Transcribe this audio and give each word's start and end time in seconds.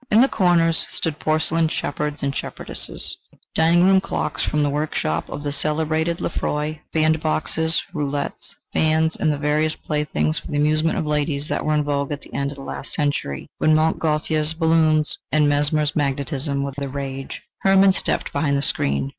In 0.09 0.19
the 0.21 0.27
corners 0.27 0.87
stood 0.89 1.19
porcelain 1.19 1.67
shepherds 1.67 2.23
and 2.23 2.35
shepherdesses, 2.35 3.17
dining 3.53 3.83
room 3.85 4.01
clocks 4.01 4.43
from 4.43 4.63
the 4.63 4.69
workshop 4.71 5.29
of 5.29 5.43
the 5.43 5.51
celebrated 5.51 6.19
Lefroy, 6.19 6.79
bandboxes, 6.91 7.83
roulettes, 7.93 8.55
fans 8.73 9.15
and 9.15 9.31
the 9.31 9.37
various 9.37 9.75
playthings 9.75 10.39
for 10.39 10.47
the 10.47 10.57
amusement 10.57 10.97
of 10.97 11.05
ladies 11.05 11.47
that 11.49 11.63
were 11.63 11.75
in 11.75 11.83
vogue 11.83 12.11
at 12.11 12.21
the 12.23 12.33
end 12.33 12.49
of 12.49 12.57
the 12.57 12.63
last 12.63 12.93
century, 12.93 13.45
when 13.59 13.75
Montgolfier's 13.75 14.55
balloons 14.55 15.19
and 15.31 15.47
Mesmer's 15.47 15.95
magnetism 15.95 16.63
were 16.63 16.73
the 16.75 16.89
rage. 16.89 17.43
Hermann 17.59 17.93
stepped 17.93 18.31
behind 18.33 18.57
the 18.57 18.63
screen. 18.63 19.09